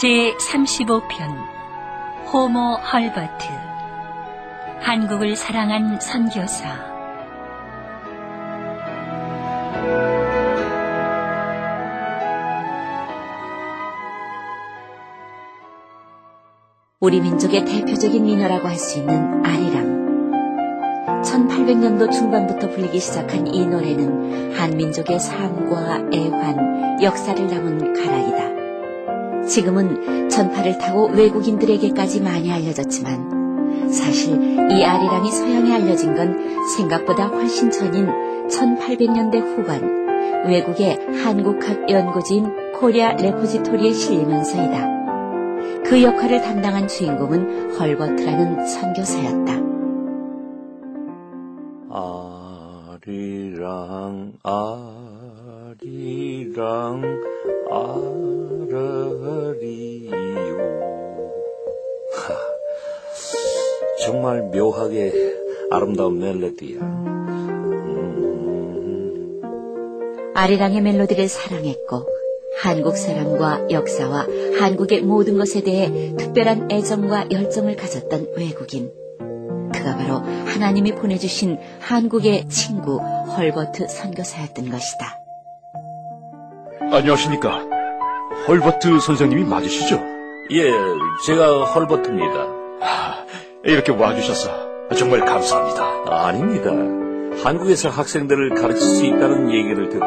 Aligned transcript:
제 0.00 0.32
35편 0.36 2.28
호모 2.32 2.74
헐버트 2.74 3.48
한국을 4.80 5.34
사랑한 5.34 5.98
선교사 6.00 6.68
우리 17.00 17.20
민족의 17.20 17.64
대표적인 17.64 18.24
민요라고 18.24 18.68
할 18.68 18.76
수 18.76 19.00
있는 19.00 19.44
아리랑. 19.44 21.22
1800년도 21.24 22.12
중반부터 22.12 22.70
불리기 22.70 23.00
시작한 23.00 23.48
이 23.48 23.66
노래는 23.66 24.54
한민족의 24.54 25.18
삶과 25.18 26.10
애환, 26.12 27.02
역사를 27.02 27.48
담은 27.48 27.94
가락이다. 27.94 28.57
지금은 29.48 30.28
전파를 30.28 30.78
타고 30.78 31.08
외국인들에게까지 31.08 32.20
많이 32.20 32.52
알려졌지만 32.52 33.90
사실 33.90 34.34
이 34.70 34.84
아리랑이 34.84 35.30
서양에 35.30 35.72
알려진 35.72 36.14
건 36.14 36.38
생각보다 36.76 37.26
훨씬 37.26 37.70
전인 37.70 38.06
1800년대 38.48 39.40
후반 39.40 39.98
외국의 40.46 40.98
한국학 41.22 41.90
연구지인 41.90 42.72
코리아 42.78 43.12
레포지토리에 43.12 43.92
실리면서이다. 43.92 44.98
그 45.84 46.02
역할을 46.02 46.42
담당한 46.42 46.86
주인공은 46.86 47.72
헐버트라는 47.78 48.66
선교사였다. 48.66 49.58
아리랑 53.00 54.34
아리랑 54.42 55.02
아라리요 57.70 58.47
정말 64.08 64.40
묘하게 64.40 65.12
아름다운 65.70 66.18
멜로디야 66.18 66.80
음, 66.80 67.42
아리랑의 70.34 70.80
멜로디를 70.80 71.28
사랑했고 71.28 72.06
한국 72.62 72.96
사람과 72.96 73.70
역사와 73.70 74.26
한국의 74.58 75.02
모든 75.02 75.36
것에 75.36 75.60
대해 75.62 76.16
특별한 76.16 76.70
애정과 76.72 77.30
열정을 77.30 77.76
가졌던 77.76 78.28
외국인. 78.38 78.90
그가 79.74 79.98
바로 79.98 80.22
하나님이 80.46 80.94
보내주신 80.94 81.58
한국의 81.80 82.48
친구 82.48 82.98
헐버트 83.00 83.88
선교사였던 83.88 84.70
것이다. 84.70 85.18
안녕하십니까. 86.92 87.66
헐버트 88.48 89.00
선생님이 89.00 89.44
맞으시죠? 89.44 90.00
예, 90.52 90.72
제가 91.26 91.64
헐버트입니다 91.66 92.56
아, 92.80 93.26
이렇게 93.68 93.92
와주셔서 93.92 94.88
정말 94.96 95.26
감사합니다. 95.26 95.84
아닙니다 96.06 96.70
한국에서 97.44 97.90
학생들을 97.90 98.54
가르칠 98.54 98.80
수 98.80 99.04
있다는 99.04 99.52
얘기를 99.52 99.90
듣고 99.90 100.06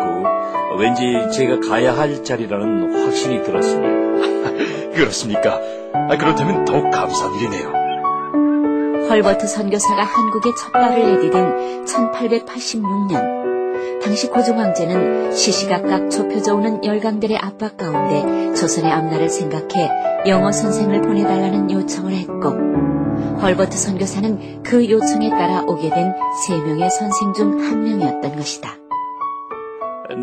왠지 0.80 1.04
제가 1.32 1.60
가야 1.60 1.96
할 1.96 2.24
자리라는 2.24 3.06
확신이 3.06 3.44
들었습니다 3.44 4.92
그렇습니까? 4.98 5.60
아, 5.94 6.18
그렇다면 6.18 6.66
더욱 6.66 6.90
감사한 6.92 7.36
일이네요. 7.36 9.08
헐버트 9.10 9.46
선교사가 9.46 10.04
한국에 10.04 10.50
첫 10.60 10.72
발을 10.72 11.16
내디딘 11.16 11.86
1886년. 11.86 14.02
당시 14.02 14.28
고종 14.28 14.60
황제는 14.60 15.34
시시각각 15.34 16.10
좁혀져 16.10 16.56
오는 16.56 16.84
열강들의 16.84 17.38
압박 17.38 17.78
가운데 17.78 18.54
조선의 18.54 18.92
앞날을 18.92 19.30
생각해 19.30 19.90
영어 20.28 20.52
선생을 20.52 21.02
보내달라는 21.02 21.72
요청을 21.72 22.14
했고 22.14 22.91
헐버트 23.40 23.78
선교사는 23.78 24.64
그 24.64 24.90
요청에 24.90 25.30
따라 25.30 25.62
오게 25.64 25.90
된 25.90 26.14
세 26.46 26.58
명의 26.58 26.90
선생 26.90 27.34
중 27.34 27.60
한 27.60 27.84
명이었던 27.84 28.36
것이다. 28.36 28.76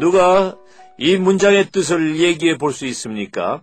누가 0.01 0.57
이 0.99 1.17
문장의 1.17 1.71
뜻을 1.71 2.19
얘기해 2.19 2.59
볼 2.59 2.73
수 2.73 2.87
있습니까? 2.87 3.63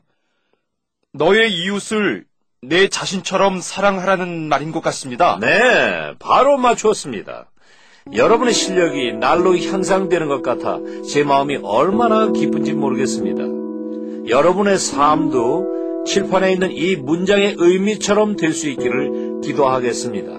너의 1.14 1.52
이웃을 1.54 2.26
내 2.62 2.88
자신처럼 2.90 3.60
사랑하라는 3.62 4.48
말인 4.50 4.72
것 4.72 4.82
같습니다. 4.84 5.38
네, 5.40 6.14
바로 6.20 6.58
맞추었습니다. 6.58 7.52
여러분의 8.14 8.54
실력이 8.54 9.14
날로 9.14 9.58
향상되는 9.58 10.28
것 10.28 10.42
같아 10.44 10.80
제 11.10 11.24
마음이 11.24 11.58
얼마나 11.64 12.32
기쁜지 12.32 12.74
모르겠습니다. 12.74 13.44
여러분의 14.30 14.78
삶도 14.78 16.04
칠판에 16.06 16.54
있는 16.54 16.72
이 16.72 16.96
문장의 16.96 17.56
의미처럼 17.58 18.36
될 18.36 18.54
수 18.54 18.70
있기를 18.70 19.25
기도하겠습니다. 19.46 20.32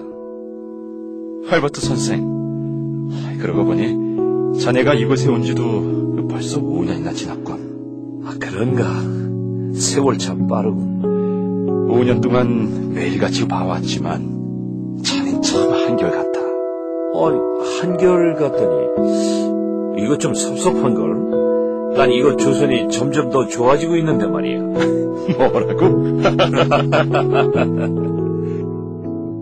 헐버트 1.49 1.79
선생. 1.81 2.21
아, 3.11 3.37
그러고 3.41 3.63
보니 3.65 4.59
자네가 4.59 4.95
이곳에 4.95 5.29
온 5.29 5.43
지도 5.43 6.27
벌써 6.27 6.59
5년이나 6.59 7.15
지났군. 7.15 8.23
아, 8.25 8.35
그런가? 8.39 8.83
세월 9.73 10.17
참 10.17 10.47
빠르군. 10.47 11.87
5년 11.89 12.21
동안 12.21 12.93
매일같이 12.93 13.47
봐왔지만 13.47 14.97
자넨 15.03 15.41
참 15.41 15.71
한결같다. 15.71 16.39
아니, 16.39 17.39
한결 17.79 18.35
같더니 18.35 20.03
이거 20.03 20.17
좀 20.17 20.33
섭섭한걸? 20.33 21.95
난 21.95 22.11
이거 22.11 22.35
조선이 22.35 22.89
점점 22.89 23.29
더 23.29 23.47
좋아지고 23.47 23.95
있는데 23.97 24.27
말이야. 24.27 24.59
뭐라고? 25.39 26.17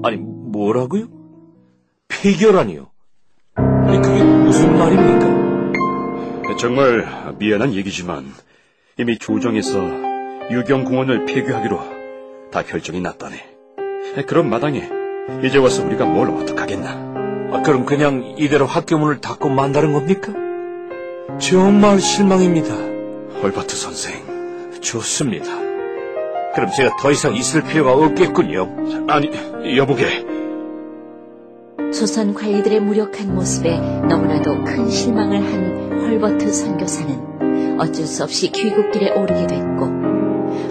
아니, 0.06 0.18
뭐라고요? 0.18 1.08
폐결아니요? 2.08 2.92
아니, 3.56 4.02
그게 4.02 4.24
무슨 4.24 4.78
말입니까? 4.78 6.56
정말 6.58 7.36
미안한 7.40 7.74
얘기지만 7.74 8.26
이미 9.00 9.18
조정에서 9.18 9.80
유경공원을 10.52 11.26
폐교하기로 11.26 11.80
다 12.52 12.62
결정이 12.64 13.02
났다네. 13.02 13.36
그런 14.28 14.48
마당에 14.48 14.88
이제 15.44 15.58
와서 15.58 15.84
우리가 15.84 16.06
뭘 16.06 16.30
어떡하겠나. 16.30 16.90
아, 17.52 17.62
그럼 17.64 17.86
그냥 17.86 18.36
이대로 18.38 18.68
학교 18.68 19.00
문을 19.00 19.22
닫고 19.22 19.50
만다는 19.50 19.92
겁니까? 19.94 20.34
정말 21.40 22.00
실망입니다. 22.00 22.76
헐버트 23.42 23.76
선생. 23.76 24.24
좋습니다. 24.82 25.65
그럼 26.56 26.72
제가 26.72 26.96
더 26.98 27.12
이상 27.12 27.36
있을 27.36 27.64
필요가 27.64 27.92
없겠군요. 27.94 29.08
아니, 29.10 29.30
여보게. 29.78 30.26
조선 31.94 32.34
관리들의 32.34 32.80
무력한 32.80 33.36
모습에 33.36 33.78
너무나도 33.78 34.64
큰 34.64 34.90
실망을 34.90 35.42
한 35.44 36.02
헐버트 36.02 36.52
선교사는 36.52 37.80
어쩔 37.80 38.06
수 38.06 38.24
없이 38.24 38.52
귀국길에 38.52 39.12
오르게 39.12 39.48
됐고 39.48 40.06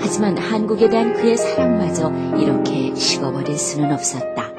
하지만 0.01 0.37
한국에 0.39 0.89
대한 0.89 1.13
그의 1.13 1.37
사랑마저 1.37 2.11
이렇게 2.39 2.95
식어버릴 2.95 3.59
수는 3.59 3.93
없었다. 3.93 4.53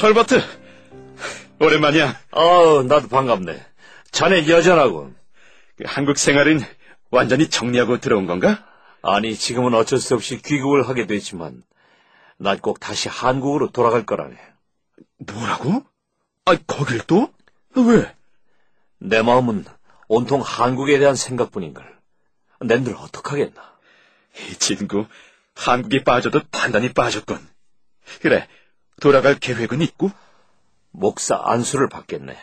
헐버트. 0.00 0.40
오랜만이야. 1.60 2.16
아, 2.30 2.84
나도 2.86 3.08
반갑네. 3.08 3.60
자네 4.12 4.48
여전하군. 4.48 5.16
그 5.76 5.84
한국 5.86 6.18
생활은 6.18 6.60
완전히 7.10 7.48
정리하고 7.48 7.98
들어온 7.98 8.26
건가? 8.26 8.64
아니, 9.02 9.34
지금은 9.34 9.74
어쩔 9.74 9.98
수 9.98 10.14
없이 10.14 10.40
귀국을 10.42 10.88
하게 10.88 11.06
됐지만, 11.06 11.62
난 12.36 12.58
꼭 12.58 12.78
다시 12.80 13.08
한국으로 13.08 13.70
돌아갈 13.70 14.04
거라네. 14.06 14.36
뭐라고? 15.18 15.82
아, 16.44 16.56
거길 16.66 17.00
또? 17.06 17.32
왜? 17.74 18.14
내 18.98 19.22
마음은 19.22 19.64
온통 20.08 20.40
한국에 20.40 20.98
대한 20.98 21.14
생각뿐인걸. 21.14 21.98
낸들 22.60 22.94
어떡하겠나. 22.96 23.76
이 24.50 24.54
친구, 24.56 25.06
한국에 25.54 26.04
빠져도 26.04 26.40
단단히 26.50 26.92
빠졌군. 26.92 27.38
그래, 28.20 28.48
돌아갈 29.00 29.34
계획은 29.38 29.80
있고? 29.82 30.10
목사 30.90 31.40
안수를 31.44 31.88
받겠네. 31.88 32.36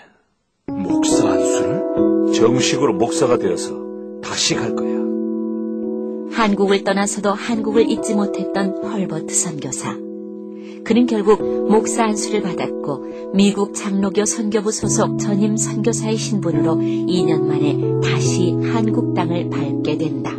목사 0.68 1.30
안수를? 1.30 2.34
정식으로 2.34 2.94
목사가 2.94 3.38
되어서 3.38 3.74
다시 4.22 4.56
다시 4.56 4.56
갈 4.56 4.75
거야. 4.75 5.05
한국을 6.35 6.83
떠나서도 6.83 7.31
한국을 7.31 7.89
잊지 7.89 8.13
못했던 8.13 8.75
헐버트 8.83 9.33
선교사. 9.33 9.97
그는 10.83 11.05
결국 11.07 11.41
목사 11.69 12.03
안수를 12.03 12.41
받았고 12.41 13.31
미국 13.33 13.73
장로교 13.73 14.25
선교부 14.25 14.69
소속 14.73 15.17
전임 15.17 15.55
선교사의 15.55 16.17
신분으로 16.17 16.75
2년 16.75 17.45
만에 17.45 17.79
다시 18.03 18.51
한국 18.51 19.13
땅을 19.13 19.49
밟게 19.49 19.97
된다. 19.97 20.31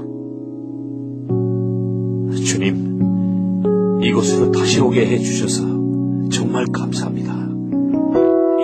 주님, 2.44 4.02
이곳으로 4.02 4.52
다시 4.52 4.80
오게 4.80 5.06
해주셔서 5.06 5.62
정말 6.30 6.66
감사합니다. 6.66 7.34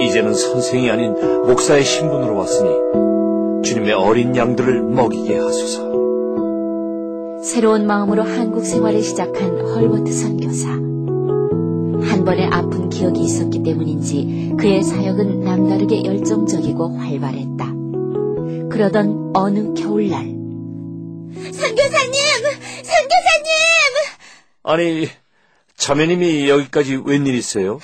이제는 0.05 0.34
선생이 0.34 0.90
아닌 0.90 1.14
목사의 1.46 1.82
신분으로 1.82 2.37
왔으니 2.37 3.62
주님의 3.64 3.94
어린 3.94 4.37
양들을 4.37 4.82
먹이게 4.82 5.38
하소서. 5.38 5.92
새로운 7.43 7.87
마음으로 7.87 8.23
한국 8.23 8.65
생활을 8.65 9.03
시작한 9.03 9.61
헐버트 9.61 10.12
선교사. 10.12 10.69
한 10.71 12.25
번의 12.25 12.47
아픈 12.47 12.89
기억이 12.89 13.21
있었기 13.21 13.62
때문인지 13.62 14.55
그의 14.59 14.83
사역은 14.83 15.41
남다르게 15.41 16.05
열정적이고 16.05 16.99
활발했다. 16.99 17.67
그러던 18.71 19.33
어느 19.35 19.75
겨울날. 19.75 20.25
선교사님! 21.53 22.15
선교사님! 22.85 23.43
아니, 24.62 25.09
자매님이 25.77 26.49
여기까지 26.49 27.00
웬일이세요? 27.05 27.79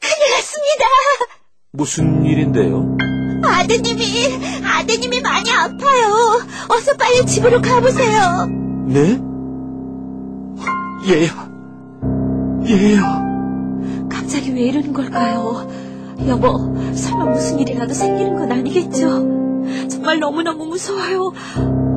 큰일 0.00 0.30
났습니다! 0.30 0.84
무슨 1.72 2.24
일인데요? 2.26 2.96
아드님이, 3.44 4.04
아드님이 4.64 5.20
많이 5.20 5.50
아파요. 5.50 6.40
어서 6.68 6.96
빨리 6.96 7.24
집으로 7.26 7.60
가보세요. 7.60 8.46
네? 8.86 9.18
얘야, 11.08 11.30
얘야. 12.68 13.22
갑자기 14.08 14.52
왜 14.54 14.62
이러는 14.62 14.92
걸까요? 14.92 15.68
여보, 16.26 16.76
설마 16.94 17.24
무슨 17.26 17.58
일이라도 17.58 17.92
생기는 17.92 18.34
건 18.36 18.52
아니겠죠? 18.52 19.88
정말 19.88 20.20
너무너무 20.20 20.66
무서워요. 20.66 21.32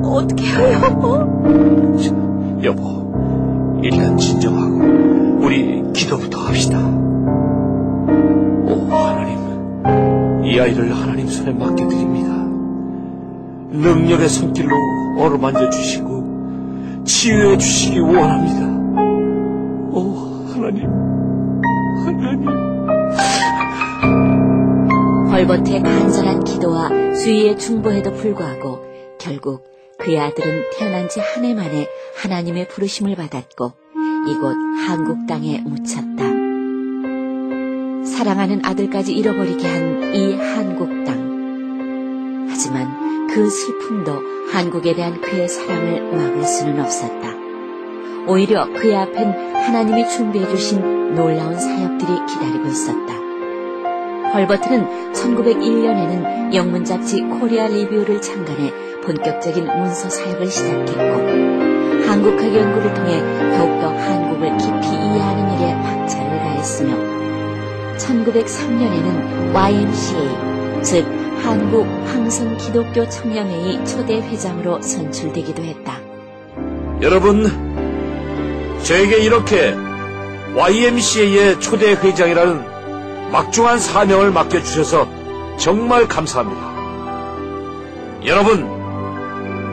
어떡해요, 0.04 0.72
여보? 0.72 1.16
여보, 2.64 3.80
일단 3.82 4.16
진정하고 4.18 5.44
우리 5.44 5.84
기도부터 5.92 6.40
합시다. 6.40 6.78
이 10.56 10.58
아이를 10.58 10.90
하나님 10.90 11.28
손에 11.28 11.52
맡겨드립니다. 11.52 12.30
능력의 13.78 14.26
손길로 14.26 14.74
어루만져 15.18 15.68
주시고 15.68 17.02
치유해 17.04 17.58
주시기 17.58 17.98
원합니다. 18.00 18.66
오 19.92 20.46
하나님, 20.50 20.88
하나님. 22.06 22.48
헐버트의 25.30 25.82
간절한 25.82 26.44
기도와 26.44 26.88
주위의 27.12 27.58
중보에도 27.58 28.14
불구하고 28.14 28.78
결국 29.18 29.62
그의 29.98 30.18
아들은 30.18 30.70
태어난 30.78 31.10
지 31.10 31.20
한 31.20 31.44
해 31.44 31.52
만에 31.54 31.86
하나님의 32.22 32.68
부르심을 32.68 33.14
받았고 33.14 33.72
이곳 34.30 34.56
한국 34.88 35.26
땅에 35.26 35.60
묻혔다. 35.60 36.45
사랑하는 38.16 38.64
아들까지 38.64 39.12
잃어버리게 39.12 39.66
한 39.68 39.96
이 40.14 40.34
한국 40.34 40.88
땅. 41.04 42.46
하지만 42.48 43.26
그 43.28 43.50
슬픔도 43.50 44.22
한국에 44.50 44.94
대한 44.94 45.20
그의 45.20 45.46
사랑을 45.46 46.10
막을 46.10 46.42
수는 46.44 46.80
없었다. 46.80 47.34
오히려 48.26 48.66
그의 48.72 48.96
앞엔 48.96 49.54
하나님이 49.56 50.08
준비해 50.08 50.48
주신 50.48 51.14
놀라운 51.14 51.58
사역들이 51.58 52.12
기다리고 52.26 52.66
있었다. 52.68 53.14
헐버트는 54.32 55.12
1901년에는 55.12 56.54
영문 56.54 56.84
잡지 56.86 57.20
코리아 57.20 57.66
리뷰를 57.66 58.22
창간해 58.22 58.72
본격적인 59.02 59.66
문서 59.66 60.08
사역을 60.08 60.46
시작했고 60.46 62.06
한국학 62.08 62.54
연구를 62.54 62.94
통해 62.94 63.20
더욱더 63.58 63.88
한국을 63.94 64.56
깊이 64.56 64.94
이해하는 64.94 65.58
일에 65.58 65.74
박차를 65.82 66.38
가했으며 66.38 66.94
1903년에는 67.98 69.54
YMCA 69.54 70.82
즉 70.82 71.06
한국 71.42 71.86
황성 72.06 72.56
기독교 72.56 73.08
청년회의 73.08 73.84
초대 73.84 74.20
회장으로 74.20 74.80
선출되기도 74.82 75.62
했다. 75.62 75.98
여러분, 77.02 77.44
저에게 78.82 79.18
이렇게 79.18 79.74
YMCA의 80.56 81.60
초대 81.60 81.92
회장이라는 81.92 83.30
막중한 83.30 83.78
사명을 83.78 84.30
맡겨주셔서 84.30 85.08
정말 85.58 86.08
감사합니다. 86.08 86.74
여러분, 88.24 88.66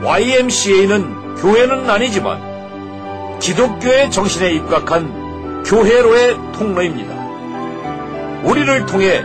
YMCA는 0.03 1.35
교회는 1.37 1.89
아니지만 1.89 3.39
기독교의 3.39 4.11
정신에 4.11 4.53
입각한 4.53 5.63
교회로의 5.63 6.37
통로입니다. 6.53 7.22
우리를 8.43 8.85
통해 8.85 9.23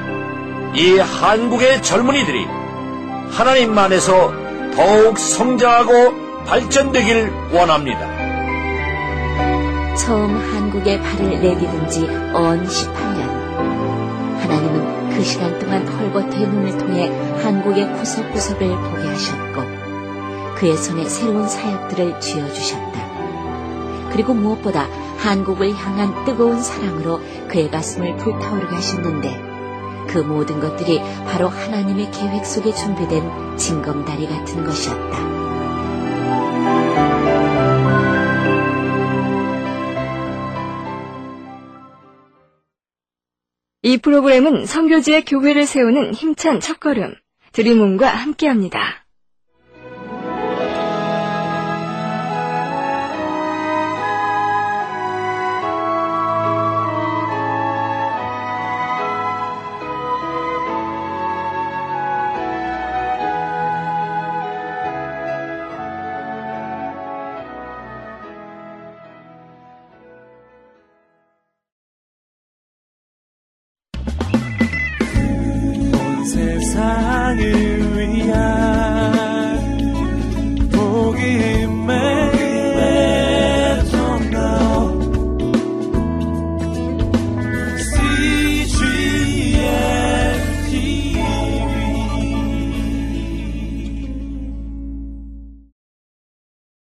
이 0.75 0.99
한국의 0.99 1.83
젊은이들이 1.83 2.47
하나님 3.31 3.77
안에서 3.77 4.33
더욱 4.75 5.19
성장하고 5.19 6.45
발전되길 6.45 7.31
원합니다. 7.53 7.99
처음 9.97 10.37
한국에 10.37 11.01
발을 11.01 11.41
내디딘 11.41 11.89
지 11.89 12.07
언 12.33 12.65
18년. 12.65 13.29
하나님은 14.41 15.11
그 15.11 15.25
시간 15.25 15.59
동안 15.59 15.87
헐버트의 15.87 16.47
눈을 16.47 16.79
통해 16.79 17.09
한국의 17.43 17.93
구석구석을 17.95 18.69
보게 18.69 19.09
하셨고, 19.09 19.63
그의 20.57 20.77
손에 20.77 21.05
새로운 21.05 21.49
사역들을 21.49 22.21
쥐어주셨다. 22.21 23.08
그리고 24.19 24.35
무엇보다 24.35 24.89
한국을 25.19 25.77
향한 25.77 26.25
뜨거운 26.25 26.61
사랑으로 26.61 27.21
그의 27.47 27.71
가슴을 27.71 28.17
불타오르게 28.17 28.75
하셨는데, 28.75 30.09
그 30.09 30.19
모든 30.19 30.59
것들이 30.59 30.99
바로 31.25 31.47
하나님의 31.47 32.11
계획 32.11 32.45
속에 32.45 32.75
준비된 32.75 33.57
징검다리 33.57 34.27
같은 34.27 34.65
것이었다. 34.65 35.19
이 43.83 43.99
프로그램은 43.99 44.67
성교지의 44.67 45.27
교회를 45.27 45.65
세우는 45.65 46.13
힘찬 46.13 46.59
첫걸음, 46.59 47.15
드림온과 47.53 48.09
함께합니다. 48.09 49.08